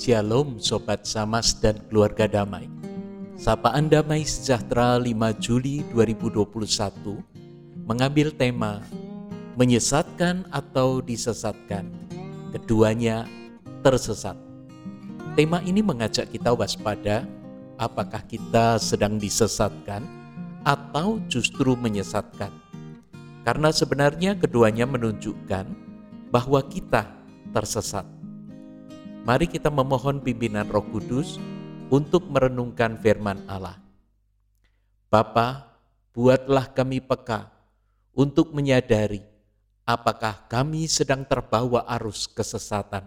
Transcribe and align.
Shalom 0.00 0.56
Sobat 0.56 1.04
Samas 1.04 1.52
dan 1.60 1.76
keluarga 1.92 2.24
damai. 2.24 2.64
Sapaan 3.36 3.92
Damai 3.92 4.24
Sejahtera 4.24 4.96
5 4.96 5.12
Juli 5.44 5.84
2021 5.92 7.20
mengambil 7.84 8.32
tema 8.32 8.80
menyesatkan 9.60 10.48
atau 10.48 11.04
disesatkan. 11.04 11.92
Keduanya 12.48 13.28
tersesat. 13.84 14.40
Tema 15.36 15.60
ini 15.68 15.84
mengajak 15.84 16.32
kita 16.32 16.56
waspada 16.56 17.28
apakah 17.76 18.24
kita 18.24 18.80
sedang 18.80 19.20
disesatkan 19.20 20.00
atau 20.64 21.20
justru 21.28 21.76
menyesatkan. 21.76 22.48
Karena 23.44 23.68
sebenarnya 23.68 24.32
keduanya 24.40 24.88
menunjukkan 24.88 25.68
bahwa 26.32 26.64
kita 26.72 27.04
tersesat. 27.52 28.19
Mari 29.20 29.52
kita 29.52 29.68
memohon 29.68 30.24
pimpinan 30.24 30.64
Roh 30.72 30.84
Kudus 30.88 31.36
untuk 31.92 32.24
merenungkan 32.32 32.96
firman 32.96 33.44
Allah. 33.44 33.76
Bapa, 35.12 35.76
buatlah 36.16 36.72
kami 36.72 37.04
peka 37.04 37.52
untuk 38.16 38.56
menyadari 38.56 39.20
apakah 39.84 40.46
kami 40.46 40.86
sedang 40.86 41.26
terbawa 41.26 41.82
arus 42.00 42.30
kesesatan. 42.30 43.04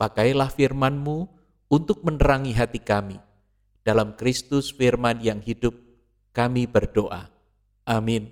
Pakailah 0.00 0.48
firman-Mu 0.48 1.28
untuk 1.68 2.06
menerangi 2.06 2.54
hati 2.54 2.78
kami. 2.78 3.18
Dalam 3.82 4.14
Kristus 4.14 4.70
firman 4.70 5.18
yang 5.20 5.42
hidup, 5.42 5.74
kami 6.30 6.70
berdoa. 6.70 7.28
Amin. 7.82 8.30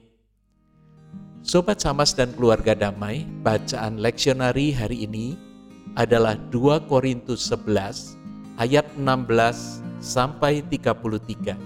Sobat 1.44 1.82
Samas 1.82 2.14
dan 2.14 2.32
keluarga 2.32 2.72
damai, 2.72 3.26
bacaan 3.42 3.98
leksionari 3.98 4.70
hari 4.70 5.04
ini 5.04 5.49
adalah 5.98 6.38
2 6.50 6.86
Korintus 6.90 7.50
11 7.50 8.14
ayat 8.60 8.86
16 8.94 9.80
sampai 10.04 10.60
33. 10.66 11.56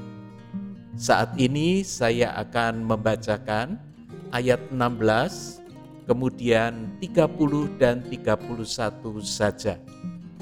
Saat 0.95 1.35
ini 1.37 1.83
saya 1.83 2.31
akan 2.39 2.87
membacakan 2.87 3.83
ayat 4.31 4.63
16, 4.71 6.07
kemudian 6.07 6.95
30 7.03 7.81
dan 7.83 8.03
31 8.07 9.19
saja. 9.27 9.75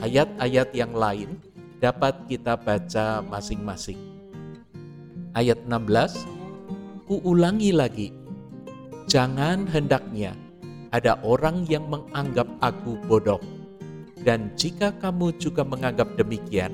Ayat-ayat 0.03 0.75
yang 0.77 0.93
lain 0.93 1.41
dapat 1.81 2.29
kita 2.29 2.59
baca 2.59 3.25
masing-masing. 3.25 3.99
Ayat 5.33 5.65
16, 5.65 6.29
Kuulangi 7.09 7.73
lagi, 7.77 8.09
Jangan 9.11 9.67
hendaknya 9.69 10.33
ada 10.95 11.19
orang 11.21 11.67
yang 11.67 11.85
menganggap 11.91 12.49
aku 12.65 12.97
bodoh. 13.05 13.43
Dan 14.23 14.55
jika 14.55 14.95
kamu 15.03 15.35
juga 15.43 15.67
menganggap 15.67 16.15
demikian, 16.15 16.71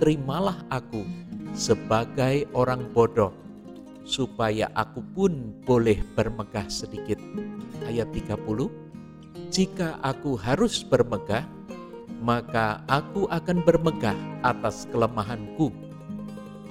terimalah 0.00 0.64
aku 0.72 1.04
sebagai 1.52 2.48
orang 2.56 2.88
bodoh, 2.96 3.36
supaya 4.08 4.72
aku 4.72 5.04
pun 5.12 5.52
boleh 5.68 6.00
bermegah 6.16 6.64
sedikit. 6.72 7.20
Ayat 7.84 8.08
30, 8.16 8.72
Jika 9.52 10.00
aku 10.00 10.32
harus 10.40 10.80
bermegah, 10.80 11.44
maka 12.24 12.80
aku 12.88 13.28
akan 13.28 13.60
bermegah 13.60 14.16
atas 14.40 14.88
kelemahanku. 14.88 15.68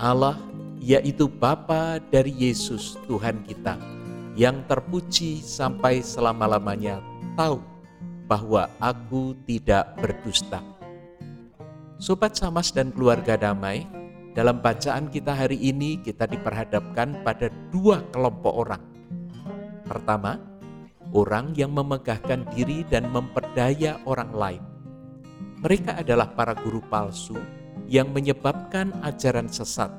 Allah, 0.02 0.34
yaitu 0.82 1.30
Bapa 1.30 2.02
dari 2.10 2.34
Yesus 2.34 2.98
Tuhan 3.06 3.46
kita, 3.46 3.78
yang 4.34 4.66
terpuji 4.66 5.46
sampai 5.46 6.02
selama-lamanya 6.02 7.06
tahu 7.38 7.71
bahwa 8.32 8.72
aku 8.80 9.36
tidak 9.44 9.92
berdusta. 10.00 10.64
Sobat 12.00 12.40
Samas 12.40 12.72
dan 12.72 12.96
keluarga 12.96 13.36
damai, 13.36 13.84
dalam 14.32 14.64
bacaan 14.64 15.12
kita 15.12 15.36
hari 15.36 15.60
ini 15.60 16.00
kita 16.00 16.32
diperhadapkan 16.32 17.28
pada 17.28 17.52
dua 17.76 18.00
kelompok 18.16 18.54
orang. 18.56 18.84
Pertama, 19.84 20.40
orang 21.12 21.52
yang 21.60 21.76
memegahkan 21.76 22.48
diri 22.56 22.88
dan 22.88 23.12
memperdaya 23.12 24.00
orang 24.08 24.32
lain. 24.32 24.64
Mereka 25.60 26.00
adalah 26.00 26.32
para 26.32 26.56
guru 26.56 26.80
palsu 26.88 27.36
yang 27.92 28.16
menyebabkan 28.16 28.96
ajaran 29.04 29.52
sesat. 29.52 29.92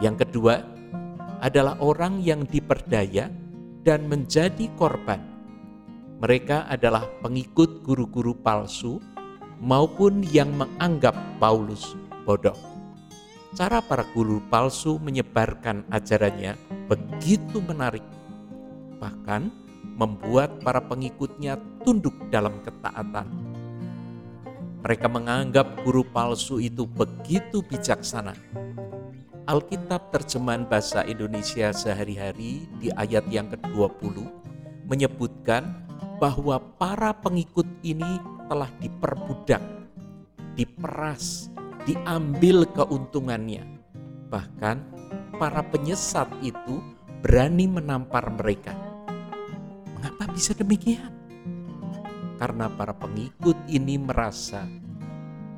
Yang 0.00 0.24
kedua, 0.24 0.64
adalah 1.44 1.76
orang 1.84 2.24
yang 2.24 2.48
diperdaya 2.48 3.28
dan 3.84 4.08
menjadi 4.08 4.72
korban. 4.80 5.31
Mereka 6.22 6.70
adalah 6.70 7.02
pengikut 7.18 7.82
guru-guru 7.82 8.30
palsu 8.30 9.02
maupun 9.58 10.22
yang 10.22 10.54
menganggap 10.54 11.18
Paulus 11.42 11.98
bodoh. 12.22 12.54
Cara 13.58 13.82
para 13.82 14.06
guru 14.14 14.38
palsu 14.46 15.02
menyebarkan 15.02 15.82
ajarannya 15.90 16.54
begitu 16.86 17.58
menarik, 17.66 18.06
bahkan 19.02 19.50
membuat 19.98 20.62
para 20.62 20.78
pengikutnya 20.78 21.58
tunduk 21.82 22.14
dalam 22.30 22.62
ketaatan. 22.62 23.26
Mereka 24.86 25.10
menganggap 25.10 25.82
guru 25.82 26.06
palsu 26.06 26.62
itu 26.62 26.86
begitu 26.86 27.66
bijaksana, 27.66 28.38
Alkitab 29.42 30.14
terjemahan 30.14 30.70
bahasa 30.70 31.02
Indonesia 31.02 31.74
sehari-hari 31.74 32.70
di 32.78 32.94
ayat 32.94 33.26
yang 33.26 33.50
ke-20 33.50 34.22
menyebutkan 34.86 35.82
bahwa 36.22 36.62
para 36.78 37.10
pengikut 37.10 37.66
ini 37.82 38.22
telah 38.46 38.70
diperbudak, 38.78 39.58
diperas, 40.54 41.50
diambil 41.82 42.62
keuntungannya. 42.70 43.66
Bahkan 44.30 44.76
para 45.34 45.66
penyesat 45.66 46.30
itu 46.38 46.78
berani 47.26 47.66
menampar 47.66 48.30
mereka. 48.38 48.70
Mengapa 49.98 50.30
bisa 50.30 50.54
demikian? 50.54 51.10
Karena 52.38 52.70
para 52.70 52.94
pengikut 52.94 53.58
ini 53.66 53.98
merasa 53.98 54.62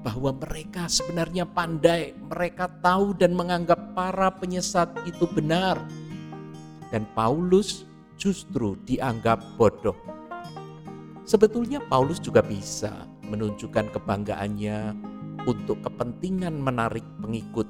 bahwa 0.00 0.32
mereka 0.32 0.88
sebenarnya 0.88 1.44
pandai, 1.44 2.16
mereka 2.16 2.72
tahu 2.80 3.12
dan 3.12 3.36
menganggap 3.36 3.92
para 3.92 4.32
penyesat 4.32 4.88
itu 5.04 5.28
benar. 5.28 5.76
Dan 6.88 7.04
Paulus 7.12 7.84
justru 8.16 8.80
dianggap 8.88 9.44
bodoh. 9.60 10.23
Sebetulnya 11.24 11.80
Paulus 11.80 12.20
juga 12.20 12.44
bisa 12.44 13.08
menunjukkan 13.24 13.92
kebanggaannya 13.96 14.78
untuk 15.48 15.80
kepentingan 15.80 16.56
menarik 16.60 17.04
pengikut. 17.20 17.68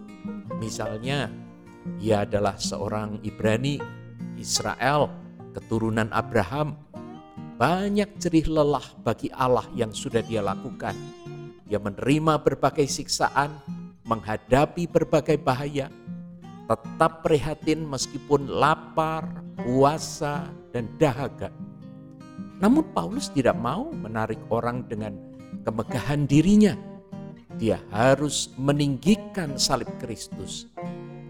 Misalnya, 0.59 1.31
ia 2.03 2.27
adalah 2.27 2.59
seorang 2.59 3.23
Ibrani, 3.23 3.79
Israel, 4.39 5.11
keturunan 5.55 6.11
Abraham. 6.11 6.75
Banyak 7.55 8.19
jerih 8.19 8.51
lelah 8.51 8.85
bagi 9.07 9.31
Allah 9.31 9.67
yang 9.79 9.95
sudah 9.95 10.27
dia 10.27 10.43
lakukan 10.43 10.99
dia 11.65 11.81
menerima 11.81 12.45
berbagai 12.45 12.85
siksaan, 12.85 13.57
menghadapi 14.05 14.85
berbagai 14.85 15.41
bahaya, 15.41 15.89
tetap 16.69 17.25
prihatin 17.25 17.89
meskipun 17.89 18.49
lapar, 18.49 19.25
puasa, 19.65 20.45
dan 20.77 20.89
dahaga. 21.01 21.49
Namun 22.63 22.87
Paulus 22.95 23.31
tidak 23.31 23.59
mau 23.59 23.91
menarik 23.91 24.39
orang 24.51 24.87
dengan 24.87 25.15
kemegahan 25.67 26.27
dirinya. 26.29 26.75
Dia 27.55 27.79
harus 27.95 28.51
meninggikan 28.59 29.55
salib 29.59 29.91
Kristus. 30.03 30.67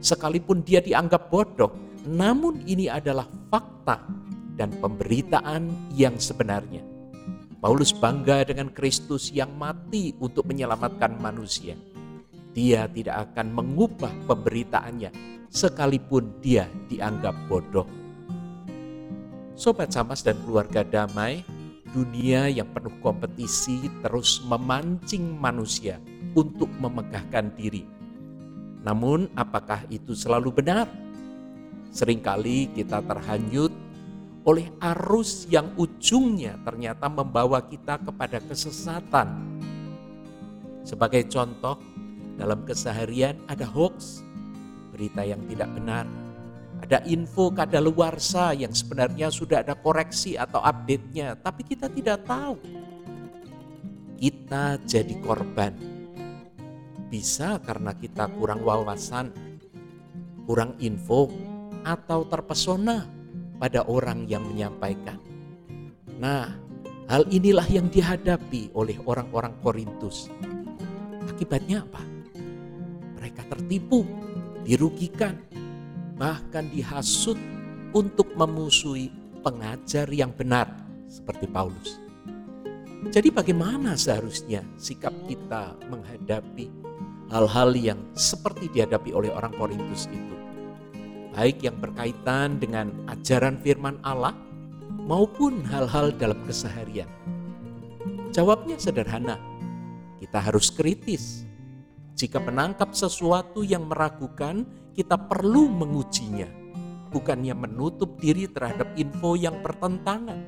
Sekalipun 0.01 0.65
dia 0.65 0.81
dianggap 0.85 1.29
bodoh, 1.33 1.73
namun 2.05 2.61
ini 2.69 2.89
adalah 2.89 3.29
fakta 3.49 4.05
dan 4.57 4.73
pemberitaan 4.81 5.69
yang 5.97 6.17
sebenarnya. 6.21 6.85
Paulus 7.65 7.97
bangga 7.97 8.45
dengan 8.45 8.69
Kristus 8.69 9.33
yang 9.33 9.57
mati 9.57 10.13
untuk 10.21 10.45
menyelamatkan 10.45 11.17
manusia. 11.17 11.73
Dia 12.53 12.85
tidak 12.93 13.33
akan 13.33 13.57
mengubah 13.57 14.13
pemberitaannya 14.29 15.11
sekalipun 15.49 16.45
dia 16.45 16.69
dianggap 16.93 17.33
bodoh. 17.49 18.04
Sobat 19.55 19.95
Samas 19.95 20.27
dan 20.27 20.35
keluarga 20.43 20.83
damai, 20.83 21.47
dunia 21.95 22.51
yang 22.51 22.67
penuh 22.75 22.91
kompetisi 22.99 23.87
terus 24.03 24.43
memancing 24.43 25.39
manusia 25.39 26.03
untuk 26.35 26.67
memegahkan 26.83 27.55
diri. 27.55 27.87
Namun 28.83 29.31
apakah 29.39 29.87
itu 29.95 30.11
selalu 30.19 30.51
benar? 30.59 30.91
Seringkali 31.95 32.75
kita 32.75 32.99
terhanyut 33.07 33.71
oleh 34.43 34.67
arus 34.93 35.47
yang 35.47 35.71
ujungnya 35.79 36.59
ternyata 36.67 37.07
membawa 37.07 37.63
kita 37.63 38.03
kepada 38.03 38.43
kesesatan. 38.43 39.55
Sebagai 40.83 41.31
contoh, 41.31 41.79
dalam 42.35 42.67
keseharian 42.67 43.39
ada 43.47 43.71
hoax, 43.71 44.27
berita 44.91 45.23
yang 45.23 45.41
tidak 45.47 45.71
benar, 45.79 46.05
ada 46.83 46.99
info 47.07 47.55
kadaluarsa 47.55 48.57
yang 48.57 48.75
sebenarnya 48.75 49.31
sudah 49.31 49.63
ada 49.63 49.79
koreksi 49.79 50.35
atau 50.35 50.59
update-nya, 50.65 51.39
tapi 51.39 51.63
kita 51.63 51.87
tidak 51.93 52.27
tahu. 52.27 52.59
kita 54.25 54.81
jadi 54.89 55.15
korban. 55.21 55.75
Bisa 57.13 57.61
karena 57.61 57.93
kita 57.95 58.31
kurang 58.41 58.65
wawasan, 58.65 59.31
kurang 60.49 60.81
info, 60.81 61.31
atau 61.85 62.25
terpesona 62.25 63.05
pada 63.61 63.85
orang 63.85 64.25
yang 64.25 64.43
menyampaikan. 64.49 65.21
Nah, 66.17 66.57
hal 67.05 67.29
inilah 67.29 67.69
yang 67.69 67.93
dihadapi 67.93 68.73
oleh 68.73 68.97
orang-orang 69.05 69.53
Korintus. 69.61 70.33
Akibatnya 71.29 71.85
apa? 71.85 72.01
Mereka 73.21 73.45
tertipu, 73.53 74.09
dirugikan, 74.65 75.37
bahkan 76.15 76.67
dihasut 76.71 77.39
untuk 77.95 78.31
memusuhi 78.35 79.11
pengajar 79.43 80.09
yang 80.11 80.35
benar 80.35 80.71
seperti 81.07 81.47
Paulus. 81.47 82.01
Jadi 83.13 83.29
bagaimana 83.29 83.95
seharusnya 83.95 84.65
sikap 84.81 85.13
kita 85.29 85.77
menghadapi 85.93 86.73
hal-hal 87.29 87.77
yang 87.77 88.01
seperti 88.17 88.73
dihadapi 88.73 89.13
oleh 89.13 89.29
orang 89.29 89.53
Korintus 89.55 90.09
itu? 90.09 90.35
Baik 91.35 91.67
yang 91.67 91.77
berkaitan 91.83 92.63
dengan 92.63 92.95
ajaran 93.11 93.61
firman 93.61 94.01
Allah 94.07 94.33
maupun 95.05 95.61
hal-hal 95.69 96.15
dalam 96.17 96.39
keseharian. 96.49 97.11
Jawabnya 98.33 98.81
sederhana. 98.81 99.39
Kita 100.19 100.41
harus 100.41 100.73
kritis. 100.73 101.45
Jika 102.15 102.39
menangkap 102.39 102.95
sesuatu 102.95 103.67
yang 103.67 103.91
meragukan, 103.91 104.63
kita 104.95 105.19
perlu 105.19 105.67
mengujinya, 105.67 106.47
bukannya 107.11 107.51
menutup 107.59 108.23
diri 108.23 108.47
terhadap 108.47 108.95
info 108.95 109.35
yang 109.35 109.59
bertentangan. 109.59 110.47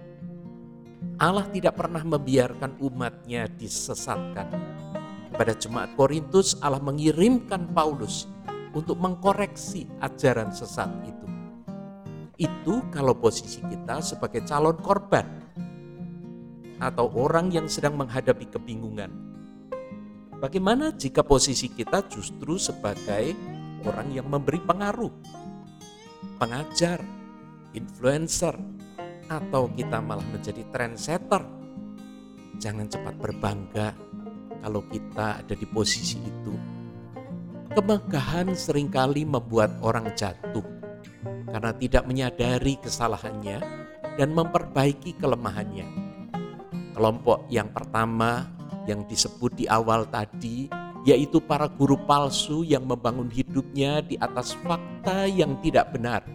Allah 1.19 1.43
tidak 1.51 1.75
pernah 1.75 2.07
membiarkan 2.07 2.79
umatnya 2.79 3.51
disesatkan. 3.51 4.47
Pada 5.35 5.59
jemaat 5.59 5.99
Korintus, 5.99 6.55
Allah 6.63 6.79
mengirimkan 6.79 7.75
Paulus 7.75 8.31
untuk 8.71 9.03
mengkoreksi 9.03 9.91
ajaran 9.99 10.55
sesat 10.55 10.89
itu. 11.03 11.27
Itu 12.39 12.87
kalau 12.95 13.19
posisi 13.19 13.59
kita 13.59 14.07
sebagai 14.07 14.47
calon 14.47 14.79
korban 14.79 15.27
atau 16.79 17.11
orang 17.17 17.51
yang 17.51 17.67
sedang 17.67 17.99
menghadapi 17.99 18.55
kebingungan. 18.55 19.26
Bagaimana 20.37 20.93
jika 20.93 21.25
posisi 21.25 21.73
kita 21.73 22.05
justru 22.13 22.61
sebagai 22.61 23.33
orang 23.89 24.13
yang 24.13 24.29
memberi 24.29 24.61
pengaruh, 24.61 25.09
pengajar, 26.37 27.01
influencer, 27.73 28.53
atau 29.33 29.73
kita 29.73 29.97
malah 30.05 30.27
menjadi 30.29 30.61
trendsetter? 30.69 31.41
Jangan 32.61 32.85
cepat 32.85 33.15
berbangga 33.17 33.97
kalau 34.61 34.85
kita 34.93 35.41
ada 35.41 35.55
di 35.57 35.65
posisi 35.65 36.21
itu. 36.21 36.53
Kemegahan 37.73 38.53
sering 38.53 38.93
kali 38.93 39.25
membuat 39.25 39.73
orang 39.81 40.13
jatuh 40.13 40.65
karena 41.49 41.73
tidak 41.77 42.05
menyadari 42.05 42.77
kesalahannya 42.81 43.61
dan 44.21 44.29
memperbaiki 44.37 45.17
kelemahannya. 45.17 45.89
Kelompok 46.93 47.49
yang 47.53 47.69
pertama 47.73 48.56
yang 48.87 49.05
disebut 49.05 49.53
di 49.59 49.67
awal 49.67 50.07
tadi 50.09 50.71
yaitu 51.07 51.39
para 51.39 51.71
guru 51.71 51.95
palsu 52.03 52.67
yang 52.67 52.83
membangun 52.83 53.31
hidupnya 53.31 54.03
di 54.03 54.19
atas 54.19 54.59
fakta 54.67 55.31
yang 55.31 55.55
tidak 55.63 55.95
benar. 55.95 56.27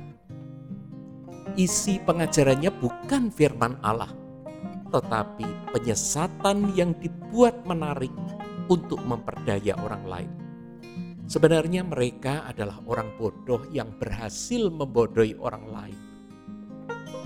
Isi 1.60 2.00
pengajarannya 2.00 2.72
bukan 2.80 3.28
firman 3.36 3.76
Allah, 3.84 4.08
tetapi 4.88 5.76
penyesatan 5.76 6.72
yang 6.72 6.96
dibuat 6.96 7.68
menarik 7.68 8.16
untuk 8.72 9.04
memperdaya 9.04 9.76
orang 9.84 10.04
lain. 10.08 10.32
Sebenarnya 11.28 11.84
mereka 11.84 12.48
adalah 12.48 12.80
orang 12.88 13.12
bodoh 13.20 13.68
yang 13.76 13.92
berhasil 14.00 14.72
membodohi 14.72 15.36
orang 15.36 15.66
lain. 15.68 16.00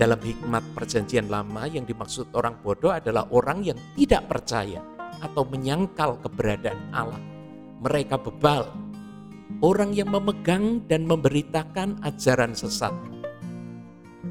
Dalam 0.02 0.18
hikmat 0.18 0.74
perjanjian 0.74 1.30
lama 1.30 1.70
yang 1.70 1.86
dimaksud 1.86 2.34
orang 2.34 2.58
bodoh 2.58 2.90
adalah 2.90 3.30
orang 3.30 3.62
yang 3.62 3.78
tidak 3.94 4.26
percaya 4.26 4.95
atau 5.20 5.44
menyangkal 5.46 6.20
keberadaan 6.20 6.80
Allah. 6.90 7.20
Mereka 7.84 8.20
bebal, 8.20 8.72
orang 9.60 9.92
yang 9.92 10.10
memegang 10.10 10.84
dan 10.88 11.04
memberitakan 11.04 12.00
ajaran 12.02 12.56
sesat. 12.56 12.92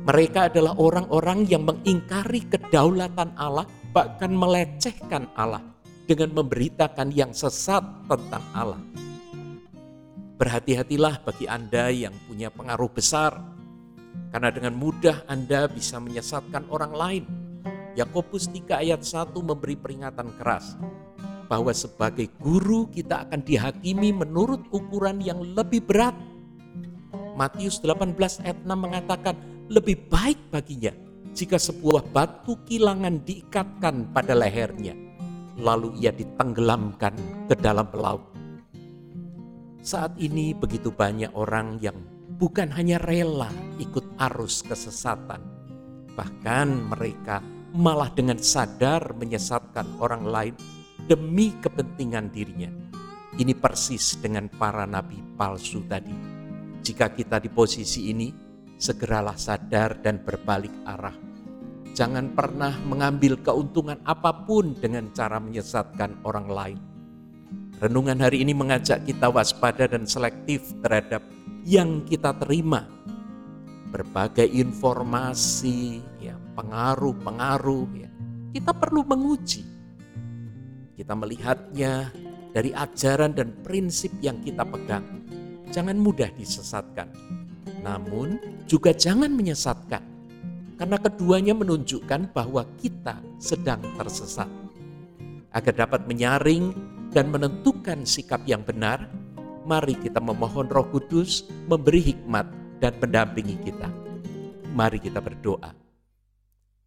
Mereka 0.05 0.53
adalah 0.53 0.77
orang-orang 0.77 1.49
yang 1.49 1.65
mengingkari 1.65 2.45
kedaulatan 2.45 3.33
Allah, 3.37 3.65
bahkan 3.89 4.29
melecehkan 4.29 5.25
Allah 5.33 5.65
dengan 6.05 6.29
memberitakan 6.37 7.09
yang 7.09 7.33
sesat 7.33 7.81
tentang 8.05 8.43
Allah. 8.53 8.81
Berhati-hatilah 10.35 11.25
bagi 11.25 11.49
Anda 11.49 11.89
yang 11.89 12.13
punya 12.27 12.53
pengaruh 12.53 12.91
besar, 12.91 13.39
karena 14.29 14.51
dengan 14.51 14.75
mudah 14.75 15.23
Anda 15.31 15.65
bisa 15.71 15.97
menyesatkan 15.97 16.67
orang 16.69 16.93
lain. 16.93 17.23
Yakobus 17.95 18.51
3 18.51 18.83
ayat 18.83 19.01
1 19.07 19.31
memberi 19.39 19.79
peringatan 19.79 20.35
keras 20.35 20.75
bahwa 21.47 21.71
sebagai 21.71 22.27
guru 22.43 22.91
kita 22.91 23.23
akan 23.29 23.39
dihakimi 23.39 24.11
menurut 24.11 24.67
ukuran 24.75 25.23
yang 25.23 25.39
lebih 25.55 25.79
berat. 25.79 26.13
Matius 27.39 27.79
18 27.79 28.15
ayat 28.43 28.59
6 28.63 28.67
mengatakan 28.67 29.35
lebih 29.71 30.11
baik 30.11 30.39
baginya 30.51 30.91
jika 31.35 31.59
sebuah 31.59 32.11
batu 32.15 32.59
kilangan 32.63 33.19
diikatkan 33.23 34.11
pada 34.15 34.31
lehernya, 34.35 34.95
lalu 35.59 35.95
ia 35.99 36.15
ditenggelamkan 36.15 37.15
ke 37.51 37.55
dalam 37.59 37.91
laut. 37.91 38.23
Saat 39.83 40.15
ini 40.17 40.55
begitu 40.55 40.89
banyak 40.95 41.35
orang 41.35 41.77
yang 41.83 41.95
bukan 42.39 42.71
hanya 42.71 42.99
rela 43.03 43.51
ikut 43.77 44.15
arus 44.31 44.63
kesesatan, 44.63 45.43
bahkan 46.15 46.71
mereka 46.87 47.43
malah 47.75 48.07
dengan 48.09 48.39
sadar 48.39 49.13
menyesatkan 49.19 49.99
orang 49.99 50.23
lain 50.23 50.55
demi 51.05 51.51
kepentingan 51.59 52.31
dirinya. 52.31 52.71
Ini 53.35 53.51
persis 53.53 54.15
dengan 54.23 54.47
para 54.47 54.87
nabi 54.87 55.19
palsu 55.35 55.83
tadi. 55.85 56.15
Jika 56.79 57.11
kita 57.11 57.43
di 57.43 57.51
posisi 57.51 58.09
ini, 58.09 58.31
segeralah 58.79 59.35
sadar 59.35 59.99
dan 59.99 60.23
berbalik 60.23 60.71
arah. 60.87 61.15
Jangan 61.91 62.31
pernah 62.31 62.71
mengambil 62.87 63.43
keuntungan 63.43 63.99
apa 64.07 64.47
pun 64.47 64.73
dengan 64.79 65.11
cara 65.11 65.39
menyesatkan 65.43 66.23
orang 66.23 66.47
lain 66.47 66.79
Renungan 67.75 68.23
hari 68.23 68.39
ini 68.39 68.55
mengajak 68.55 69.03
kita 69.03 69.27
waspada 69.27 69.83
dan 69.83 70.07
selektif 70.07 70.71
terhadap 70.79 71.19
yang 71.67 72.07
kita 72.07 72.31
terima. 72.39 72.87
Berbagai 73.91 74.47
informasi, 74.47 75.99
ya, 76.23 76.39
pengaruh-pengaruh, 76.55 77.87
ya. 77.99 78.09
Kita 78.55 78.71
perlu 78.71 79.03
menguji. 79.03 79.63
Kita 80.95 81.11
melihatnya 81.11 82.09
dari 82.55 82.71
ajaran 82.71 83.35
dan 83.35 83.51
prinsip 83.59 84.15
yang 84.23 84.39
kita 84.39 84.63
pegang. 84.63 85.03
Jangan 85.75 85.99
mudah 85.99 86.31
disesatkan. 86.39 87.11
Namun 87.83 88.39
juga 88.63 88.95
jangan 88.95 89.27
menyesatkan. 89.35 89.99
Karena 90.79 90.95
keduanya 90.99 91.51
menunjukkan 91.51 92.31
bahwa 92.31 92.63
kita 92.79 93.19
sedang 93.43 93.83
tersesat. 93.99 94.47
Agar 95.51 95.75
dapat 95.75 96.07
menyaring 96.07 96.71
dan 97.11 97.31
menentukan 97.31 98.03
sikap 98.07 98.43
yang 98.47 98.63
benar, 98.63 99.07
mari 99.67 99.95
kita 99.99 100.19
memohon 100.19 100.67
Roh 100.67 100.87
Kudus 100.91 101.47
memberi 101.67 102.11
hikmat 102.11 102.47
dan 102.79 102.95
mendampingi 102.99 103.55
kita. 103.63 103.87
Mari 104.75 104.99
kita 104.99 105.23
berdoa. 105.23 105.84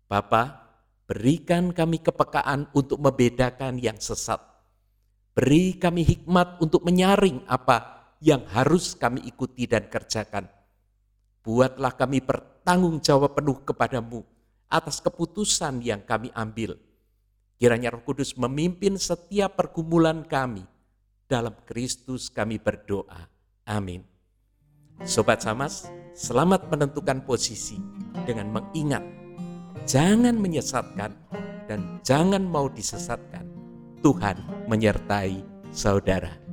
Bapa, 0.09 0.73
berikan 1.05 1.71
kami 1.71 2.01
kepekaan 2.01 2.73
untuk 2.73 2.99
membedakan 2.99 3.77
yang 3.77 4.01
sesat. 4.01 4.41
Beri 5.37 5.79
kami 5.79 6.03
hikmat 6.03 6.59
untuk 6.59 6.83
menyaring 6.83 7.47
apa 7.47 8.11
yang 8.19 8.43
harus 8.51 8.99
kami 8.99 9.23
ikuti 9.29 9.71
dan 9.71 9.87
kerjakan. 9.87 10.49
Buatlah 11.45 11.95
kami 11.95 12.19
bertanggung 12.25 12.99
jawab 12.99 13.39
penuh 13.39 13.63
kepadamu 13.63 14.27
atas 14.67 14.99
keputusan 14.99 15.79
yang 15.85 16.03
kami 16.03 16.35
ambil 16.35 16.75
Kiranya 17.59 17.91
Roh 17.91 18.07
Kudus 18.07 18.39
memimpin 18.39 18.95
setiap 18.95 19.59
pergumulan 19.59 20.23
kami. 20.23 20.63
Dalam 21.27 21.59
Kristus 21.67 22.31
kami 22.31 22.63
berdoa. 22.63 23.27
Amin. 23.67 24.07
Sobat 25.03 25.43
Samas, 25.43 25.91
selamat 26.15 26.71
menentukan 26.71 27.27
posisi 27.27 27.77
dengan 28.25 28.55
mengingat 28.55 29.03
jangan 29.89 30.37
menyesatkan 30.37 31.17
dan 31.65 31.81
jangan 32.05 32.45
mau 32.45 32.69
disesatkan. 32.69 33.49
Tuhan 34.05 34.37
menyertai 34.69 35.43
saudara. 35.73 36.48